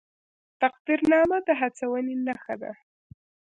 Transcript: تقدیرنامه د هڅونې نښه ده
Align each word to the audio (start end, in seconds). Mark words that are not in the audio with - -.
تقدیرنامه 0.61 1.37
د 1.47 1.49
هڅونې 1.59 2.15
نښه 2.25 2.55
ده 2.61 2.71